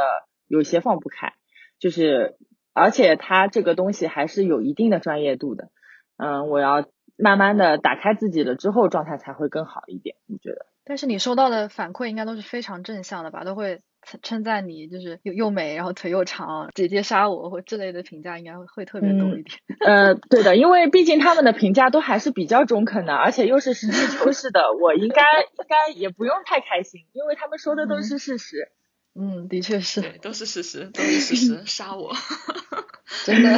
[0.48, 1.34] 有些放不开。
[1.80, 2.36] 就是
[2.74, 5.70] 而且它这个东西还是有一定的专业度的。
[6.18, 6.86] 嗯，我要
[7.18, 10.16] 慢慢的打开自己了之后，状态才会更好一点。
[10.26, 10.66] 你觉得？
[10.84, 13.44] 但是你收到的反馈应该都是非常正向的吧？
[13.44, 19.60] 都会称称赞你，就是又又美，然后腿又长，姐姐杀我或之类的评价应该会特别多一点。
[19.86, 28.72] 呃，对的，因为毕竟他们的评价都还是比较中肯的，而且又是实事求是的，我应该应该也不用太开心，因为他们说的都是事实。
[29.20, 32.14] 嗯，的确是，都是事实，都是事实， 杀我。
[33.26, 33.50] 真的，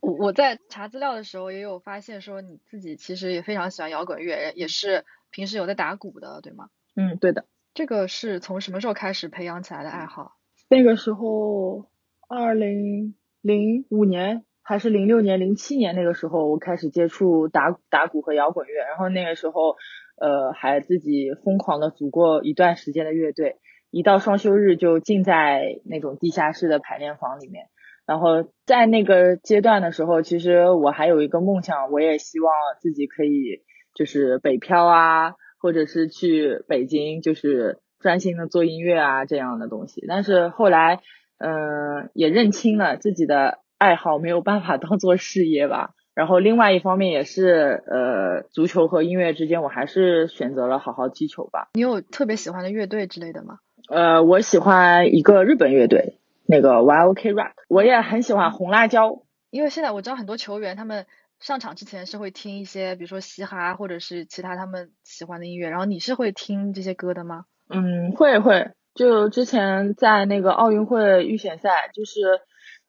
[0.00, 5.04] 我我在查资料的时候也有发现说你自己其实也非常喜欢摇滚乐，也是。
[5.30, 6.70] 平时有在打鼓的，对吗？
[6.96, 7.44] 嗯，对的。
[7.78, 10.32] 这个是从什么时候开始培养起来的爱好？
[10.68, 11.88] 那个时候，
[12.28, 18.82] 二零零五年还是零六年、零七年那个时候，我开始接触打打鼓和摇滚乐。
[18.82, 19.76] 然后那个时候，
[20.20, 23.58] 呃，还自己疯狂的组过一段时间的乐队。
[23.92, 27.66] 一到双休日就浸在那种地下室的排练房里面。
[28.06, 33.62] 然后在那个阶段的时候，其实我还有一个梦想，我也希望自己可以。
[33.94, 40.04] 就是北漂啊，或者是去北京，就是专心的做音乐啊这样的东西。
[40.08, 41.00] 但是后来，
[41.38, 45.90] 嗯，也认清了自己的爱好没有办法当做事业吧。
[46.14, 51.68] 然后另外一方面也是，呃，足球和音乐之间，我还是选择了好好踢球吧。
[51.74, 53.58] 你有特别喜欢的乐队之类的吗？
[53.88, 57.52] 呃，我喜欢一个日本乐队，那个 YOK Rock。
[57.68, 61.06] 我也很喜欢红辣椒，因为现在我知道很多球员他们。
[61.40, 67.44] 上场之前是会听一些，比如说嘻哈或者是其他他们喜欢的音乐，然后你是会听这些歌的吗？
[67.68, 68.72] 嗯，会会。
[68.94, 72.20] 就之前在那个奥运会预选赛，就是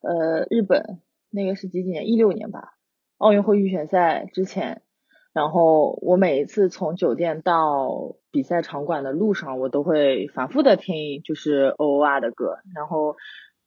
[0.01, 2.07] 呃日本那个是几几年？
[2.07, 2.73] 一六年吧。
[3.17, 4.81] 奥运会预选赛之前，
[5.31, 13.15] 然后我每一次从酒店到比赛场馆的路上，我都会反复的听就是 O O R 的歌，然后。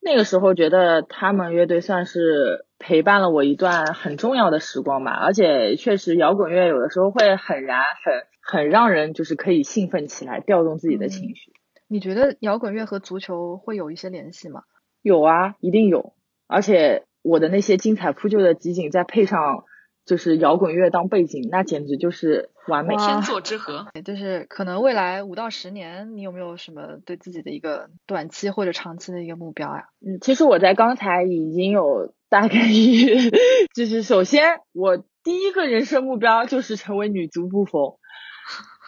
[0.05, 11.53] 那个时候觉得他们乐队算是陪伴了我一段很重要的时光吧，而且确实摇滚乐有的时候会很燃，很很让人就是可以兴奋起来，调动自己的情绪。
[11.87, 14.63] 你觉得摇滚乐和足球会有一些联系吗？
[15.03, 16.15] 有啊，一定有。
[16.49, 19.65] 而且我的那些精彩扑救的集锦，再配上。
[20.05, 23.87] 就是摇滚乐当背景，那简直就是完美天作之合。
[24.05, 29.85] 就是可能未来五到十年，你有没有什么对自己的一个短期或者长期的一个目标呀？
[30.01, 33.31] 嗯，其实我在刚才已经有大概率，
[33.75, 37.95] 就是首先我第一个人生目标就是成为女足布冯，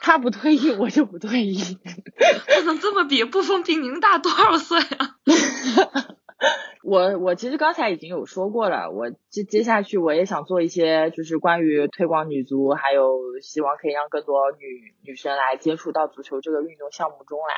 [0.02, 1.78] 他不退役我就不退役。
[2.56, 5.16] 不能这么比，布冯比您大多少岁啊？
[6.84, 17.54] 我我其实刚才已经有说过了，我接接下去我也想做一些就是关于推广女足，还有希望可以让更多女女生来接触到足球这个运动项目中来。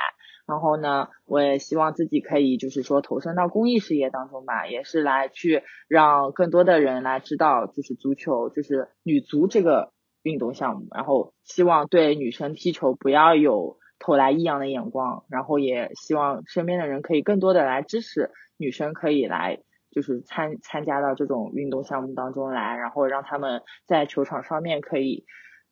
[0.46, 9.90] 然后呢，我也希望自己可以就是说投身到公益事业当中吧，也是来去让更多的人来知道就是足球就是女足这个
[10.22, 10.86] 运动项目。
[10.94, 18.30] 然后希望对女生踢球不要有投来异样的眼光，然后也希望身边的人可以更多的来支持。
[18.56, 25.24] 女生可以来，就是参参加到这种运动项目当中来，然后让他们在球场上面可以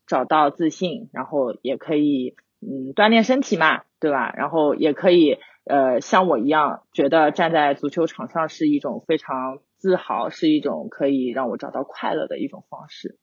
[0.07, 4.33] 找到自信，然后也可以嗯锻炼身体嘛，对吧？
[4.37, 13.19] 然后也可以呃像我一样，觉得站在足球场上是一种非常自豪，是一种可以让我找到快乐的一种方式。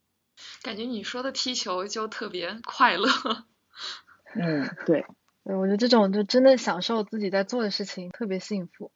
[0.64, 3.08] 感觉你说的踢球就特别快乐。
[4.34, 5.06] 嗯，对，
[5.44, 8.92] 我觉得这种就真的享受自己在做的事情，特别幸福。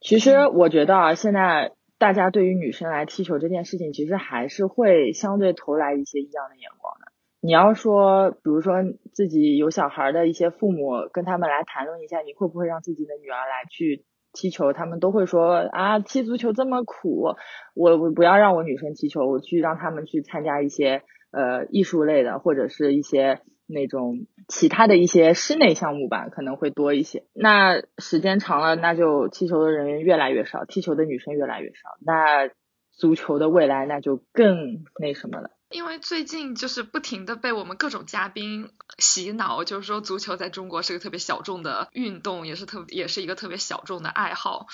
[0.00, 7.12] 其实我觉得啊，现在大家对于女生来踢球这件事情，其实还是会相对投来一些异样的眼光的。
[7.40, 8.74] 你要说，比如说
[9.12, 14.72] 自己有小孩的一些父母，跟他们来谈论一下，你会不会让自己的女儿来去踢球？
[14.72, 17.34] 他们都会说啊，踢足球这么苦，
[17.74, 23.40] 我我不要让我女生踢球，我去让他们去参加一些呃艺术类的，或者是一些。
[23.66, 27.24] 那种其他的一些室内项目吧，可能会多一些。
[27.32, 31.96] 那时间长了，那就踢球的人越来越少，踢球的女生越来越少。
[32.00, 32.48] 那
[32.92, 35.50] 足球的未来那就更那什么了。
[35.76, 44.68] 因为最近就是不停的被我们各种嘉宾洗脑，就是说足球在中国是个特别小众的运动，也是特也是一个特别小众的爱好。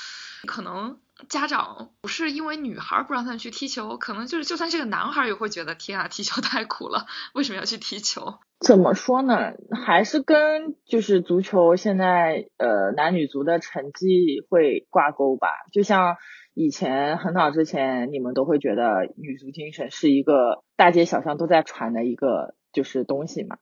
[0.46, 8.38] 可能家长不是因为女孩不让他们去踢球，可能就是就算是个男孩也会觉得天啊，踢球 太苦了，为什么要去踢球？
[8.60, 9.54] 怎么说呢？
[9.84, 15.48] 还是跟就是足球现在呃男女足的成绩会挂钩吧。
[15.72, 16.16] 就像
[16.54, 23.56] 以前很早之前，你们都会觉得女足精神是一个大街小巷都在传的一个就是东西嘛。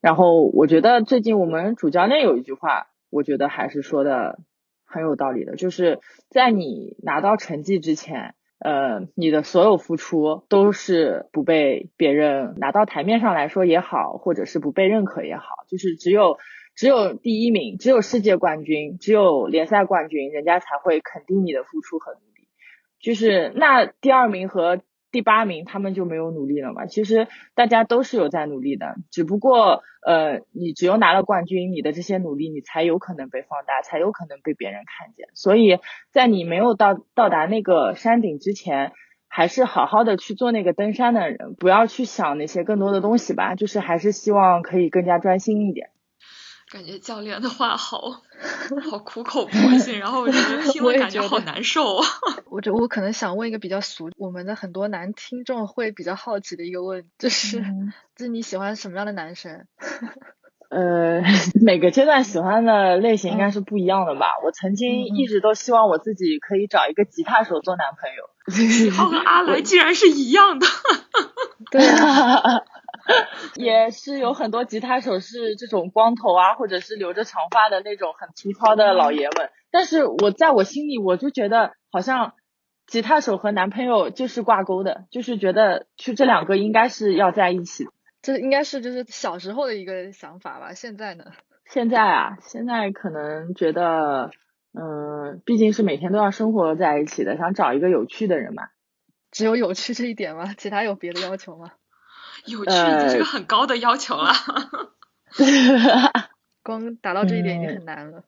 [0.00, 4.38] 然后我觉得最近我们主教练有一句话，我觉得还是说的
[4.84, 16.36] 很有道理的，就是在你拿到成绩之前，呃，你的所有付出都是不被别人拿到台面上来说也好，或者是不被认可也好，就是只有。
[16.80, 22.48] 只有第一名，只有世界冠军，只有联赛冠军，人家才会肯定你的付出和努力。
[22.98, 24.80] 就是那第二名和
[25.12, 26.86] 第八名，他们就没有努力了嘛？
[26.86, 35.28] 其实大家都是有在努力的，只不过呃，你只有拿了冠军，你的这些努力你才有可能被放大，才有可能被别人看见。
[35.34, 38.92] 所以在你没有到到达那个山顶之前，
[39.28, 43.54] 还是好好的去做那个登山的人，不要去想那些更多的东西吧。
[43.54, 45.90] 就是还是希望可以更加专心一点。
[46.70, 48.22] 感觉教练的话好
[48.90, 52.06] 好苦口婆心，然后我觉得 听了感觉好难受啊。
[52.48, 57.60] 我觉我可能想问一个比较俗，我们的很多男听众会比较好奇的一个问，就是
[58.16, 59.66] 就是你喜欢什么样的男生？
[60.70, 61.20] 呃，
[61.60, 64.26] 每个阶段喜欢的类型应该是不一样的吧。
[64.44, 68.30] 我曾经一直都希望我自己可以找一个吉他手做男朋友。
[68.68, 70.66] 喜好和阿来竟然是一样的。
[71.72, 72.62] 对啊。
[73.56, 79.50] 也是有很多吉他手是这种光头啊，或者是留着长发的那种很粗糙的老爷们。
[79.70, 82.34] 但是我在我心里，我就觉得好像
[82.86, 87.86] 吉他手和男朋友就是挂钩的，就是觉得就这两个应该是要在一起。
[88.22, 90.74] 这应该是就是小时候的一个想法吧。
[90.74, 91.24] 现在呢？
[91.70, 94.30] 现在啊，现在可能觉得，
[94.74, 98.64] 嗯，毕竟是每天都要生活在一起的，想找一个有趣的人嘛。
[99.30, 100.52] 只有有趣这一点吗？
[100.58, 101.70] 其他有别的要求吗？
[102.46, 104.32] 有趣，这是个很高的要求了。
[106.62, 108.24] 光达到这一点已经很难了。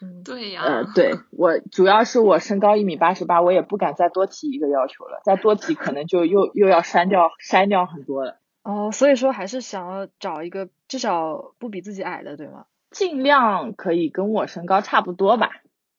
[0.00, 0.62] 嗯，对呀。
[0.62, 8.38] 呃，对我主要是我身高一米八十八，我也不敢再多提一个要求了，再多提可能就又又要删掉删掉很多了。
[8.62, 12.66] 哦，所以说还是想要找一个至少不比自己矮的，对吗？
[12.90, 15.50] 尽量可以跟我身高差不多吧，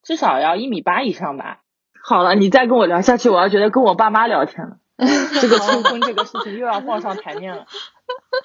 [0.03, 1.61] 至少要一米八以上吧。
[2.03, 4.77] 好了，你再跟我聊下去，我要觉得跟我爸妈聊天了。
[5.41, 7.67] 这个催婚这个事情又要放上台面了。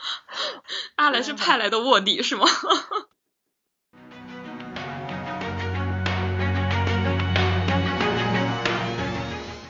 [0.97, 2.47] 阿来是派来的卧底是吗？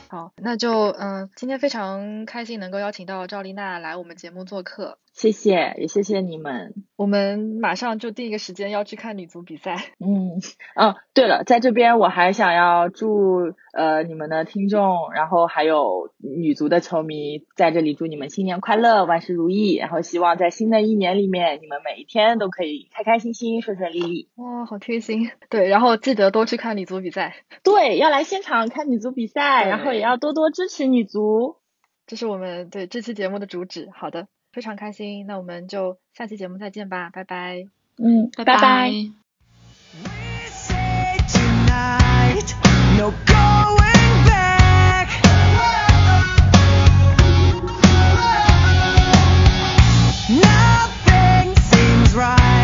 [0.09, 4.99] 好，那就嗯，今天非常开心能够邀请到赵丽娜来我们节目做客。
[5.13, 6.73] 谢谢，也谢谢你们。
[6.95, 9.75] 我们马上就定一个时间要去看女足比赛。
[9.99, 10.41] 嗯，
[10.75, 19.75] 哦，对了，在这边我还想要祝呃你们的听众，然后还有女足的球迷，在这里祝你们新年快乐，万事如意。
[19.75, 24.29] 然后希望在新的一年里面，你们每一天都可以开开心心，顺顺利利。
[24.37, 25.29] 哇，好贴心。
[25.47, 27.35] 对，然后记得多去看女足比赛。
[27.63, 31.57] 对，要来现场看女足比赛，然后也要多多支持女足。
[32.07, 33.89] 这是我们对这期节目的主旨。
[33.93, 34.27] 好的。
[34.53, 37.65] 非常开心，那我们就下期节目再见吧，拜拜。
[37.97, 38.91] 嗯，拜拜。
[42.95, 45.09] No going back.
[50.29, 52.62] Nothing seems right.